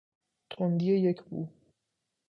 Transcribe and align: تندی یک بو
تندی 0.49 0.85
یک 0.93 1.21
بو 1.23 1.47